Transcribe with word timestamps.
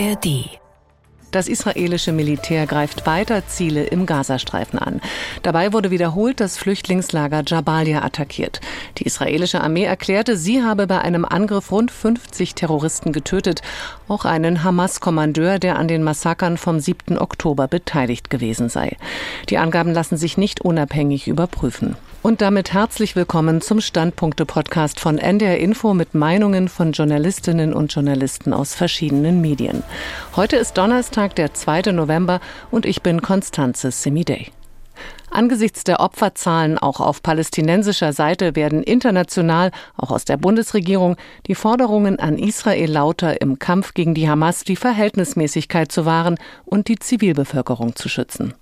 ARD 0.00 0.60
das 1.30 1.46
israelische 1.46 2.10
Militär 2.10 2.66
greift 2.66 3.06
weiter 3.06 3.46
Ziele 3.46 3.84
im 3.84 4.04
Gazastreifen 4.04 4.80
an. 4.80 5.00
Dabei 5.44 5.72
wurde 5.72 5.92
wiederholt 5.92 6.40
das 6.40 6.56
Flüchtlingslager 6.58 7.44
Jabalia 7.46 8.02
attackiert. 8.02 8.60
Die 8.98 9.04
israelische 9.04 9.60
Armee 9.60 9.84
erklärte, 9.84 10.36
sie 10.36 10.64
habe 10.64 10.88
bei 10.88 11.00
einem 11.00 11.24
Angriff 11.24 11.70
rund 11.70 11.92
50 11.92 12.56
Terroristen 12.56 13.12
getötet, 13.12 13.62
auch 14.08 14.24
einen 14.24 14.64
Hamas-Kommandeur, 14.64 15.60
der 15.60 15.78
an 15.78 15.86
den 15.86 16.02
Massakern 16.02 16.56
vom 16.56 16.80
7. 16.80 17.16
Oktober 17.16 17.68
beteiligt 17.68 18.28
gewesen 18.28 18.68
sei. 18.68 18.96
Die 19.50 19.58
Angaben 19.58 19.92
lassen 19.92 20.16
sich 20.16 20.36
nicht 20.36 20.62
unabhängig 20.62 21.28
überprüfen. 21.28 21.94
Und 22.22 22.42
damit 22.42 22.74
herzlich 22.74 23.16
willkommen 23.16 23.62
zum 23.62 23.80
Standpunkte-Podcast 23.80 25.00
von 25.00 25.16
NDR 25.16 25.56
Info 25.58 25.94
mit 25.94 26.12
Meinungen 26.12 26.68
von 26.68 26.92
Journalistinnen 26.92 27.72
und 27.72 27.94
Journalisten 27.94 28.52
aus 28.52 28.74
verschiedenen 28.74 29.40
Medien. 29.40 29.82
Heute 30.36 30.56
ist 30.56 30.76
Donnerstag, 30.76 31.34
der 31.36 31.54
2. 31.54 31.92
November 31.92 32.40
und 32.70 32.84
ich 32.84 33.00
bin 33.00 33.22
Konstanze 33.22 33.90
Semidey. 33.90 34.48
Angesichts 35.30 35.82
der 35.82 36.00
Opferzahlen 36.00 36.76
auch 36.76 37.00
auf 37.00 37.22
palästinensischer 37.22 38.12
Seite 38.12 38.54
werden 38.54 38.82
international, 38.82 39.70
auch 39.96 40.10
aus 40.10 40.26
der 40.26 40.36
Bundesregierung, 40.36 41.16
die 41.46 41.54
Forderungen 41.54 42.18
an 42.18 42.38
Israel 42.38 42.90
lauter, 42.90 43.40
im 43.40 43.58
Kampf 43.58 43.94
gegen 43.94 44.12
die 44.12 44.28
Hamas 44.28 44.64
die 44.64 44.76
Verhältnismäßigkeit 44.76 45.90
zu 45.90 46.04
wahren 46.04 46.36
und 46.66 46.88
die 46.88 46.98
Zivilbevölkerung 46.98 47.96
zu 47.96 48.10
schützen. 48.10 48.52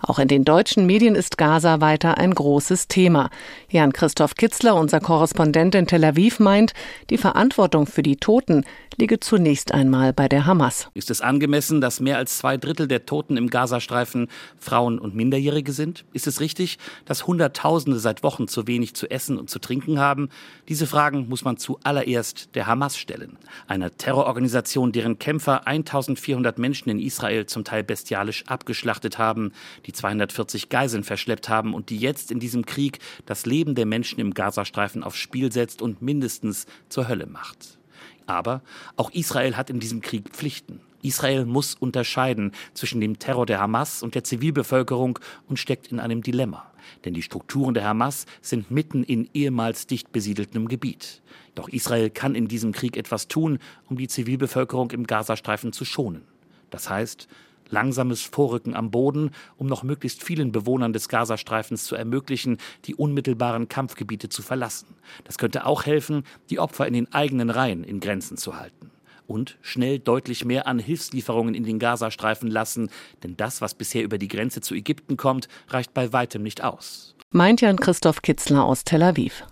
Auch 0.00 0.18
in 0.18 0.28
den 0.28 0.44
deutschen 0.44 0.86
Medien 0.86 1.14
ist 1.14 1.38
Gaza 1.38 1.80
weiter 1.80 2.18
ein 2.18 2.34
großes 2.34 2.88
Thema. 2.88 3.30
Jan 3.68 3.92
Christoph 3.92 4.34
Kitzler, 4.34 4.74
unser 4.74 5.00
Korrespondent 5.00 5.74
in 5.74 5.86
Tel 5.86 6.04
Aviv, 6.04 6.40
meint, 6.40 6.72
die 7.10 7.18
Verantwortung 7.18 7.86
für 7.86 8.02
die 8.02 8.16
Toten 8.16 8.64
liege 9.00 9.18
zunächst 9.18 9.72
einmal 9.72 10.12
bei 10.12 10.28
der 10.28 10.44
Hamas. 10.44 10.90
Ist 10.92 11.10
es 11.10 11.22
angemessen, 11.22 11.80
dass 11.80 12.00
mehr 12.00 12.18
als 12.18 12.36
zwei 12.36 12.58
Drittel 12.58 12.86
der 12.86 13.06
Toten 13.06 13.38
im 13.38 13.48
Gazastreifen 13.48 14.28
Frauen 14.58 14.98
und 14.98 15.14
Minderjährige 15.14 15.72
sind? 15.72 16.04
Ist 16.12 16.26
es 16.26 16.40
richtig, 16.40 16.78
dass 17.06 17.26
Hunderttausende 17.26 17.98
seit 17.98 18.22
Wochen 18.22 18.46
zu 18.46 18.66
wenig 18.66 18.94
zu 18.94 19.10
essen 19.10 19.38
und 19.38 19.48
zu 19.48 19.58
trinken 19.58 19.98
haben? 19.98 20.28
Diese 20.68 20.86
Fragen 20.86 21.28
muss 21.28 21.44
man 21.44 21.56
zuallererst 21.56 22.54
der 22.54 22.66
Hamas 22.66 22.98
stellen. 22.98 23.38
Einer 23.66 23.96
Terrororganisation, 23.96 24.92
deren 24.92 25.18
Kämpfer 25.18 25.66
1400 25.66 26.58
Menschen 26.58 26.90
in 26.90 26.98
Israel 26.98 27.46
zum 27.46 27.64
Teil 27.64 27.82
bestialisch 27.82 28.44
abgeschlachtet 28.48 29.16
haben, 29.16 29.52
die 29.86 29.92
240 29.92 30.68
Geiseln 30.68 31.04
verschleppt 31.04 31.48
haben 31.48 31.74
und 31.74 31.90
die 31.90 31.98
jetzt 31.98 32.30
in 32.30 32.40
diesem 32.40 32.66
Krieg 32.66 32.98
das 33.26 33.46
Leben 33.46 33.74
der 33.74 33.86
Menschen 33.86 34.20
im 34.20 34.34
Gazastreifen 34.34 35.02
aufs 35.02 35.18
Spiel 35.18 35.52
setzt 35.52 35.82
und 35.82 36.02
mindestens 36.02 36.66
zur 36.88 37.08
Hölle 37.08 37.26
macht. 37.26 37.78
Aber 38.26 38.62
auch 38.96 39.10
Israel 39.10 39.56
hat 39.56 39.70
in 39.70 39.80
diesem 39.80 40.00
Krieg 40.00 40.28
Pflichten. 40.30 40.80
Israel 41.02 41.46
muss 41.46 41.74
unterscheiden 41.74 42.52
zwischen 42.74 43.00
dem 43.00 43.18
Terror 43.18 43.46
der 43.46 43.60
Hamas 43.60 44.02
und 44.02 44.14
der 44.14 44.24
Zivilbevölkerung 44.24 45.18
und 45.48 45.58
steckt 45.58 45.88
in 45.88 45.98
einem 45.98 46.22
Dilemma. 46.22 46.70
Denn 47.04 47.14
die 47.14 47.22
Strukturen 47.22 47.74
der 47.74 47.84
Hamas 47.84 48.26
sind 48.42 48.70
mitten 48.70 49.02
in 49.02 49.28
ehemals 49.32 49.86
dicht 49.86 50.12
besiedeltem 50.12 50.68
Gebiet. 50.68 51.22
Doch 51.54 51.68
Israel 51.68 52.10
kann 52.10 52.34
in 52.34 52.48
diesem 52.48 52.72
Krieg 52.72 52.96
etwas 52.96 53.28
tun, 53.28 53.58
um 53.88 53.96
die 53.96 54.08
Zivilbevölkerung 54.08 54.90
im 54.90 55.06
Gazastreifen 55.06 55.72
zu 55.72 55.84
schonen. 55.84 56.22
Das 56.70 56.88
heißt, 56.88 57.28
langsames 57.70 58.22
Vorrücken 58.22 58.74
am 58.74 58.90
Boden, 58.90 59.30
um 59.56 59.66
noch 59.66 59.82
möglichst 59.82 60.22
vielen 60.22 60.52
Bewohnern 60.52 60.92
des 60.92 61.08
Gazastreifens 61.08 61.84
zu 61.84 61.94
ermöglichen, 61.94 62.58
die 62.84 62.94
unmittelbaren 62.94 63.68
Kampfgebiete 63.68 64.28
zu 64.28 64.42
verlassen. 64.42 64.94
Das 65.24 65.38
könnte 65.38 65.66
auch 65.66 65.86
helfen, 65.86 66.24
die 66.50 66.58
Opfer 66.58 66.86
in 66.86 66.94
den 66.94 67.12
eigenen 67.12 67.50
Reihen 67.50 67.84
in 67.84 68.00
Grenzen 68.00 68.36
zu 68.36 68.58
halten. 68.58 68.90
Und 69.26 69.58
schnell 69.62 70.00
deutlich 70.00 70.44
mehr 70.44 70.66
an 70.66 70.80
Hilfslieferungen 70.80 71.54
in 71.54 71.62
den 71.62 71.78
Gazastreifen 71.78 72.50
lassen, 72.50 72.90
denn 73.22 73.36
das, 73.36 73.60
was 73.60 73.74
bisher 73.74 74.02
über 74.02 74.18
die 74.18 74.28
Grenze 74.28 74.60
zu 74.60 74.74
Ägypten 74.74 75.16
kommt, 75.16 75.46
reicht 75.68 75.94
bei 75.94 76.12
weitem 76.12 76.42
nicht 76.42 76.64
aus. 76.64 77.14
Meint 77.30 77.60
Jan 77.60 77.76
Christoph 77.76 78.22
Kitzler 78.22 78.64
aus 78.64 78.82
Tel 78.82 79.04
Aviv. 79.04 79.44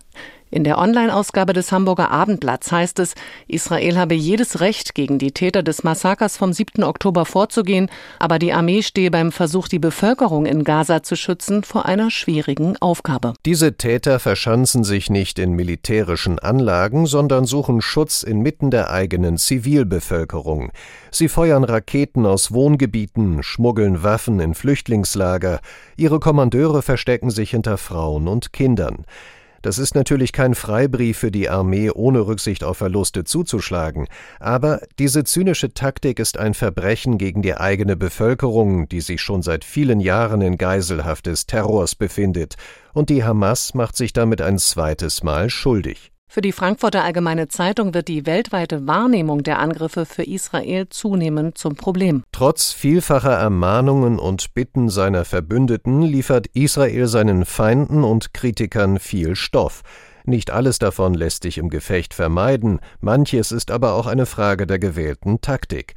In 0.51 0.63
der 0.63 0.79
Online-Ausgabe 0.79 1.53
des 1.53 1.71
Hamburger 1.71 2.09
Abendblatts 2.09 2.71
heißt 2.71 2.97
es, 2.97 3.13
Israel 3.47 3.99
habe 3.99 4.15
jedes 4.15 4.61
Recht, 4.61 4.95
gegen 4.95 5.19
die 5.19 5.31
Täter 5.31 5.61
des 5.61 5.83
Massakers 5.83 6.37
vom 6.37 6.53
7. 6.53 6.83
Oktober 6.83 7.25
vorzugehen, 7.25 7.87
aber 8.17 8.39
die 8.39 8.51
Armee 8.51 8.81
stehe 8.81 9.11
beim 9.11 9.31
Versuch, 9.31 9.67
die 9.67 9.77
Bevölkerung 9.77 10.47
in 10.47 10.63
Gaza 10.63 11.03
zu 11.03 11.15
schützen, 11.15 11.63
vor 11.63 11.85
einer 11.85 12.09
schwierigen 12.09 12.77
Aufgabe. 12.77 13.35
Diese 13.45 13.77
Täter 13.77 14.19
verschanzen 14.19 14.83
sich 14.83 15.11
nicht 15.11 15.37
in 15.37 15.51
militärischen 15.51 16.39
Anlagen, 16.39 17.05
sondern 17.05 17.45
suchen 17.45 17.79
Schutz 17.81 18.23
inmitten 18.23 18.71
der 18.71 18.89
eigenen 18.89 19.37
Zivilbevölkerung. 19.37 20.71
Sie 21.11 21.27
feuern 21.27 21.63
Raketen 21.63 22.25
aus 22.25 22.51
Wohngebieten, 22.51 23.43
schmuggeln 23.43 24.01
Waffen 24.01 24.39
in 24.39 24.55
Flüchtlingslager, 24.55 25.59
ihre 25.95 26.19
Kommandeure 26.19 26.81
verstecken 26.81 27.29
sich 27.29 27.51
hinter 27.51 27.77
Frauen 27.77 28.27
und 28.27 28.51
Kindern. 28.51 29.05
Das 29.61 29.77
ist 29.77 29.93
natürlich 29.93 30.31
kein 30.31 30.55
Freibrief 30.55 31.17
für 31.17 31.31
die 31.31 31.49
Armee, 31.49 31.89
ohne 31.89 32.21
Rücksicht 32.21 32.63
auf 32.63 32.77
Verluste 32.77 33.23
zuzuschlagen, 33.25 34.07
aber 34.39 34.81
diese 34.99 35.23
zynische 35.23 35.73
Taktik 35.73 36.19
ist 36.19 36.37
ein 36.37 36.53
Verbrechen 36.53 37.17
gegen 37.17 37.41
die 37.41 37.55
eigene 37.55 37.97
Bevölkerung, 37.97 38.87
die 38.87 39.01
sich 39.01 39.21
schon 39.21 39.41
seit 39.41 39.65
vielen 39.65 39.99
Jahren 39.99 40.41
in 40.41 40.57
Geiselhaft 40.57 41.25
des 41.25 41.45
Terrors 41.45 41.95
befindet, 41.95 42.55
und 42.93 43.09
die 43.09 43.23
Hamas 43.23 43.73
macht 43.73 43.95
sich 43.95 44.13
damit 44.13 44.41
ein 44.41 44.57
zweites 44.57 45.23
Mal 45.23 45.49
schuldig. 45.49 46.11
Für 46.31 46.41
die 46.41 46.51
Frankfurter 46.51 47.03
Allgemeine 47.03 47.47
Zeitung 47.47 47.95
wird 47.95 48.07
die 48.07 48.27
weltweite 48.27 48.85
Wahrnehmung 48.85 49.41
der 49.41 49.57
Angriffe 49.57 50.05
für 50.05 50.21
Israel 50.21 50.87
zunehmend 50.87 51.57
zum 51.57 51.73
Problem. 51.73 52.23
Trotz 52.31 52.71
vielfacher 52.71 53.33
Ermahnungen 53.33 54.19
und 54.19 54.53
Bitten 54.53 54.89
seiner 54.89 55.25
Verbündeten 55.25 56.03
liefert 56.03 56.45
Israel 56.53 57.07
seinen 57.07 57.45
Feinden 57.45 58.03
und 58.03 58.35
Kritikern 58.35 58.99
viel 58.99 59.35
Stoff. 59.35 59.81
Nicht 60.23 60.51
alles 60.51 60.77
davon 60.77 61.15
lässt 61.15 61.41
sich 61.41 61.57
im 61.57 61.69
Gefecht 61.69 62.13
vermeiden, 62.13 62.79
manches 63.01 63.51
ist 63.51 63.71
aber 63.71 63.93
auch 63.93 64.05
eine 64.05 64.27
Frage 64.27 64.67
der 64.67 64.77
gewählten 64.77 65.41
Taktik. 65.41 65.95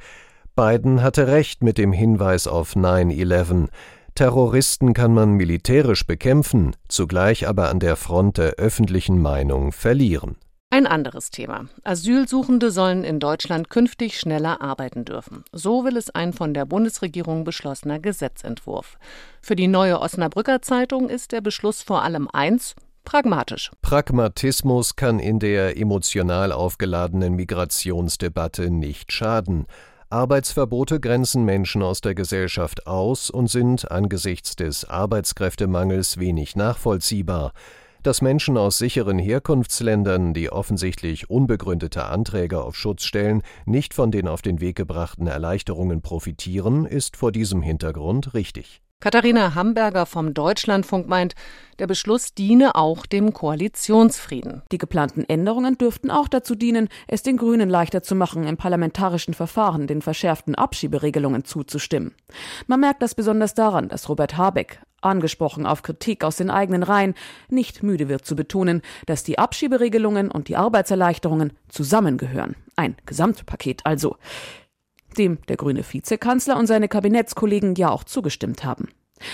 Biden 0.55 1.03
hatte 1.03 1.27
recht 1.27 1.61
mit 1.61 1.77
dem 1.77 1.93
Hinweis 1.93 2.47
auf 2.47 2.75
9-11. 2.75 3.67
Terroristen 4.15 4.93
kann 4.93 5.13
man 5.13 5.33
militärisch 5.33 6.05
bekämpfen, 6.05 6.75
zugleich 6.87 7.47
aber 7.47 7.69
an 7.69 7.79
der 7.79 7.95
Front 7.95 8.37
der 8.37 8.53
öffentlichen 8.53 9.19
Meinung 9.19 9.71
verlieren. 9.71 10.35
Ein 10.69 10.87
anderes 10.87 11.29
Thema. 11.29 11.65
Asylsuchende 11.83 12.71
sollen 12.71 13.03
in 13.03 13.19
Deutschland 13.19 13.69
künftig 13.69 14.19
schneller 14.19 14.61
arbeiten 14.61 15.05
dürfen. 15.05 15.43
So 15.51 15.83
will 15.83 15.97
es 15.97 16.09
ein 16.09 16.33
von 16.33 16.53
der 16.53 16.65
Bundesregierung 16.65 17.43
beschlossener 17.43 17.99
Gesetzentwurf. 17.99 18.97
Für 19.41 19.55
die 19.55 19.67
neue 19.67 19.99
Osnabrücker 19.99 20.61
Zeitung 20.61 21.09
ist 21.09 21.31
der 21.31 21.41
Beschluss 21.41 21.83
vor 21.83 22.01
allem 22.01 22.27
eins, 22.27 22.75
pragmatisch. 23.03 23.71
Pragmatismus 23.81 24.95
kann 24.95 25.19
in 25.19 25.39
der 25.39 25.77
emotional 25.77 26.51
aufgeladenen 26.51 27.35
Migrationsdebatte 27.35 28.71
nicht 28.71 29.11
schaden. 29.11 29.67
Arbeitsverbote 30.13 30.99
grenzen 30.99 31.43
Menschen 31.43 31.81
aus 31.81 31.99
der 31.99 32.13
Gesellschaft 32.13 32.85
aus 32.85 33.31
und 33.31 33.47
sind 33.47 33.89
angesichts 33.89 34.55
des 34.55 34.85
Arbeitskräftemangels 34.85 36.19
wenig 36.19 36.55
nachvollziehbar. 36.55 37.51
Dass 38.03 38.21
Menschen 38.21 38.55
aus 38.55 38.77
sicheren 38.77 39.17
Herkunftsländern, 39.17 40.35
die 40.35 40.51
offensichtlich 40.51 41.31
unbegründete 41.31 42.05
Anträge 42.05 42.61
auf 42.61 42.75
Schutz 42.75 43.05
stellen, 43.05 43.41
nicht 43.65 43.95
von 43.95 44.11
den 44.11 44.27
auf 44.27 44.43
den 44.43 44.61
Weg 44.61 44.75
gebrachten 44.75 45.25
Erleichterungen 45.25 46.03
profitieren, 46.03 46.85
ist 46.85 47.17
vor 47.17 47.31
diesem 47.31 47.63
Hintergrund 47.63 48.35
richtig. 48.35 48.82
Katharina 49.03 49.53
Hamburger 49.53 50.05
vom 50.05 50.33
Deutschlandfunk 50.33 51.09
meint, 51.09 51.35
der 51.77 51.87
Beschluss 51.87 52.35
diene 52.35 52.75
auch 52.75 53.05
dem 53.05 53.33
Koalitionsfrieden. 53.33 54.61
Die 54.71 54.77
geplanten 54.77 55.25
Änderungen 55.27 55.77
dürften 55.77 56.09
auch 56.09 56.29
dazu 56.29 56.55
dienen, 56.55 56.87
es 57.09 57.21
den 57.21 57.35
Grünen 57.35 57.69
leichter 57.69 58.01
zu 58.01 58.15
machen, 58.15 58.47
im 58.47 58.55
parlamentarischen 58.55 59.33
Verfahren 59.33 59.87
den 59.87 60.01
verschärften 60.01 60.55
Abschieberegelungen 60.55 61.43
zuzustimmen. 61.43 62.15
Man 62.67 62.79
merkt 62.79 63.01
das 63.01 63.13
besonders 63.13 63.53
daran, 63.53 63.89
dass 63.89 64.07
Robert 64.07 64.37
Habeck, 64.37 64.79
angesprochen 65.01 65.65
auf 65.65 65.81
Kritik 65.81 66.23
aus 66.23 66.37
den 66.37 66.49
eigenen 66.49 66.81
Reihen, 66.81 67.13
nicht 67.49 67.83
müde 67.83 68.07
wird 68.07 68.25
zu 68.25 68.37
betonen, 68.37 68.81
dass 69.05 69.25
die 69.25 69.37
Abschieberegelungen 69.37 70.31
und 70.31 70.47
die 70.47 70.55
Arbeitserleichterungen 70.55 71.51
zusammengehören. 71.67 72.55
Ein 72.77 72.95
Gesamtpaket 73.05 73.85
also 73.85 74.15
dem 75.13 75.39
der 75.47 75.57
grüne 75.57 75.83
Vizekanzler 75.83 76.57
und 76.57 76.67
seine 76.67 76.87
Kabinettskollegen 76.87 77.75
ja 77.75 77.89
auch 77.89 78.03
zugestimmt 78.03 78.63
haben. 78.63 78.89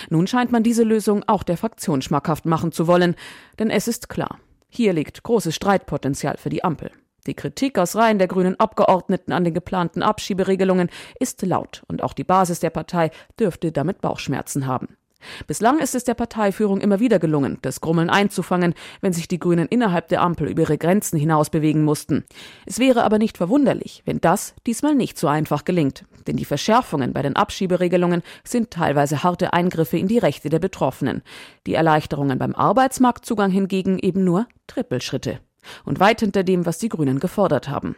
Nun 0.10 0.28
scheint 0.28 0.52
man 0.52 0.64
diese 0.64 0.84
Lösung 0.84 1.24
auch 1.28 1.44
der 1.44 1.58
Fraktion 1.58 2.02
schmackhaft 2.02 2.46
machen 2.46 2.72
zu 2.72 2.88
wollen, 2.88 3.16
denn 3.58 3.70
es 3.70 3.88
ist 3.88 4.10
klar, 4.10 4.40
hier 4.70 4.94
liegt 4.94 5.24
großes 5.24 5.56
Streitpotenzial 5.56 6.38
für 6.38 6.50
die 6.50 6.64
Ampel. 6.64 6.92
Die 7.28 7.34
Kritik 7.34 7.78
aus 7.78 7.96
Reihen 7.96 8.18
der 8.18 8.28
grünen 8.28 8.60
Abgeordneten 8.60 9.34
an 9.34 9.44
den 9.44 9.54
geplanten 9.54 10.04
Abschieberegelungen 10.04 10.90
ist 11.20 11.42
laut 11.42 11.84
und 11.88 12.04
auch 12.04 12.14
die 12.14 12.24
Basis 12.24 12.60
der 12.60 12.70
Partei 12.70 13.12
dürfte 13.40 13.72
damit 13.72 14.02
Bauchschmerzen 14.02 14.68
haben. 14.68 14.98
Bislang 15.48 15.80
ist 15.80 15.96
es 15.96 16.04
der 16.04 16.14
Parteiführung 16.14 16.82
immer 16.82 17.00
wieder 17.00 17.20
gelungen, 17.20 17.58
das 17.62 17.82
Grummeln 17.82 18.10
einzufangen, 18.10 18.74
wenn 19.02 19.14
sich 19.14 19.28
die 19.28 19.40
Grünen 19.40 19.68
innerhalb 19.68 20.08
der 20.08 20.22
Ampel 20.22 20.48
über 20.48 20.64
ihre 20.64 20.78
Grenzen 20.78 21.18
hinaus 21.18 21.50
bewegen 21.50 21.84
mussten. 21.84 22.26
Es 22.66 22.80
wäre 22.80 23.04
aber 23.04 23.18
nicht 23.18 23.38
verwunderlich, 23.38 24.02
wenn 24.06 24.22
das 24.22 24.54
diesmal 24.66 24.96
nicht 24.96 25.18
so 25.18 25.28
einfach 25.28 25.66
gelingt. 25.66 26.06
Denn 26.28 26.38
die 26.38 26.46
Verschärfungen 26.46 27.14
bei 27.14 27.22
den 27.22 27.36
Abschieberegelungen 27.36 28.22
sind 28.44 28.72
teilweise 28.72 29.24
harte 29.24 29.54
Eingriffe 29.54 29.98
in 29.98 30.08
die 30.08 30.20
Rechte 30.20 30.50
der 30.50 30.60
Betroffenen. 30.60 31.22
Die 31.66 31.74
Erleichterungen 31.74 32.38
beim 32.38 32.56
Arbeitsmarktzugang 32.56 33.52
hingegen 33.52 34.00
eben 34.00 34.24
nur 34.24 34.48
Trippelschritte. 34.68 35.40
Und 35.86 36.00
weit 36.00 36.22
hinter 36.22 36.44
dem, 36.44 36.66
was 36.66 36.78
die 36.78 36.90
Grünen 36.90 37.20
gefordert 37.20 37.68
haben. 37.68 37.96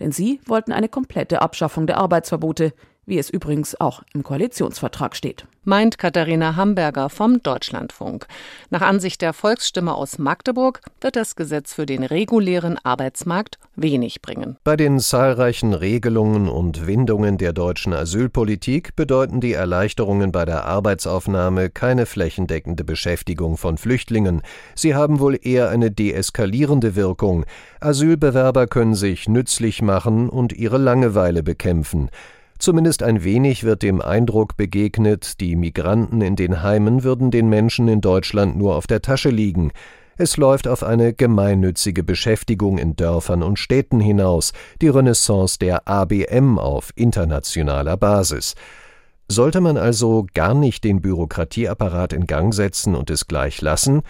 Denn 0.00 0.12
sie 0.12 0.40
wollten 0.46 0.72
eine 0.72 0.88
komplette 0.88 1.42
Abschaffung 1.42 1.86
der 1.86 1.98
Arbeitsverbote, 1.98 2.72
wie 3.06 3.18
es 3.18 3.30
übrigens 3.30 3.78
auch 3.80 4.02
im 4.14 4.22
Koalitionsvertrag 4.22 5.14
steht. 5.14 5.46
Meint 5.66 5.96
Katharina 5.96 6.56
Hamburger 6.56 7.08
vom 7.08 7.42
Deutschlandfunk. 7.42 8.26
Nach 8.68 8.82
Ansicht 8.82 9.22
der 9.22 9.32
Volksstimme 9.32 9.94
aus 9.94 10.18
Magdeburg 10.18 10.82
wird 11.00 11.16
das 11.16 11.36
Gesetz 11.36 11.72
für 11.72 11.86
den 11.86 12.04
regulären 12.04 12.78
Arbeitsmarkt 12.82 13.58
wenig 13.74 14.20
bringen. 14.20 14.58
Bei 14.62 14.76
den 14.76 15.00
zahlreichen 15.00 15.72
Regelungen 15.72 16.50
und 16.50 16.86
Windungen 16.86 17.38
der 17.38 17.54
deutschen 17.54 17.94
Asylpolitik 17.94 18.94
bedeuten 18.94 19.40
die 19.40 19.54
Erleichterungen 19.54 20.32
bei 20.32 20.44
der 20.44 20.66
Arbeitsaufnahme 20.66 21.70
keine 21.70 22.04
flächendeckende 22.04 22.84
Beschäftigung 22.84 23.56
von 23.56 23.78
Flüchtlingen. 23.78 24.42
Sie 24.74 24.94
haben 24.94 25.18
wohl 25.18 25.38
eher 25.40 25.70
eine 25.70 25.90
deeskalierende 25.90 26.94
Wirkung. 26.94 27.46
Asylbewerber 27.80 28.66
können 28.66 28.94
sich 28.94 29.30
nützlich 29.30 29.80
machen 29.80 30.28
und 30.28 30.52
ihre 30.52 30.78
Langeweile 30.78 31.42
bekämpfen. 31.42 32.10
Zumindest 32.58 33.02
ein 33.02 33.24
wenig 33.24 33.64
wird 33.64 33.82
dem 33.82 34.00
Eindruck 34.00 34.56
begegnet, 34.56 35.40
die 35.40 35.56
Migranten 35.56 36.20
in 36.20 36.36
den 36.36 36.62
Heimen 36.62 37.02
würden 37.04 37.30
den 37.30 37.48
Menschen 37.48 37.88
in 37.88 38.00
Deutschland 38.00 38.56
nur 38.56 38.76
auf 38.76 38.86
der 38.86 39.02
Tasche 39.02 39.30
liegen. 39.30 39.72
Es 40.16 40.36
läuft 40.36 40.68
auf 40.68 40.84
eine 40.84 41.12
gemeinnützige 41.12 42.04
Beschäftigung 42.04 42.78
in 42.78 42.94
Dörfern 42.94 43.42
und 43.42 43.58
Städten 43.58 43.98
hinaus, 43.98 44.52
die 44.80 44.88
Renaissance 44.88 45.58
der 45.58 45.88
ABM 45.88 46.58
auf 46.58 46.92
internationaler 46.94 47.96
Basis. 47.96 48.54
Sollte 49.26 49.60
man 49.60 49.76
also 49.76 50.26
gar 50.34 50.54
nicht 50.54 50.84
den 50.84 51.00
Bürokratieapparat 51.00 52.12
in 52.12 52.26
Gang 52.26 52.54
setzen 52.54 52.94
und 52.94 53.10
es 53.10 53.26
gleich 53.26 53.60
lassen? 53.60 54.02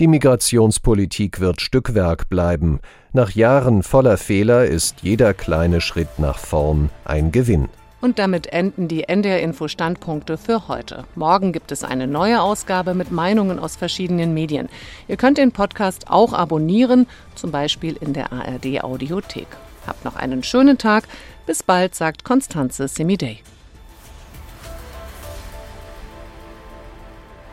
Die 0.00 0.06
Migrationspolitik 0.06 1.40
wird 1.40 1.60
Stückwerk 1.60 2.28
bleiben. 2.28 2.78
Nach 3.12 3.32
Jahren 3.32 3.82
voller 3.82 4.16
Fehler 4.16 4.64
ist 4.64 5.00
jeder 5.02 5.34
kleine 5.34 5.80
Schritt 5.80 6.20
nach 6.20 6.38
vorn 6.38 6.90
ein 7.04 7.32
Gewinn. 7.32 7.68
Und 8.00 8.20
damit 8.20 8.46
enden 8.52 8.86
die 8.86 9.08
NDR 9.08 9.40
Info 9.40 9.66
Standpunkte 9.66 10.38
für 10.38 10.68
heute. 10.68 11.02
Morgen 11.16 11.52
gibt 11.52 11.72
es 11.72 11.82
eine 11.82 12.06
neue 12.06 12.40
Ausgabe 12.40 12.94
mit 12.94 13.10
Meinungen 13.10 13.58
aus 13.58 13.74
verschiedenen 13.74 14.34
Medien. 14.34 14.68
Ihr 15.08 15.16
könnt 15.16 15.36
den 15.36 15.50
Podcast 15.50 16.08
auch 16.08 16.32
abonnieren, 16.32 17.08
zum 17.34 17.50
Beispiel 17.50 17.96
in 18.00 18.12
der 18.12 18.32
ARD 18.32 18.84
Audiothek. 18.84 19.48
Habt 19.84 20.04
noch 20.04 20.14
einen 20.14 20.44
schönen 20.44 20.78
Tag. 20.78 21.08
Bis 21.44 21.64
bald, 21.64 21.96
sagt 21.96 22.22
Konstanze 22.22 22.86
Semidey. 22.86 23.40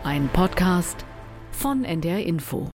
Ein 0.03 0.30
Podcast 0.31 1.06
von 1.55 1.83
NDR 1.85 2.23
Info. 2.25 2.69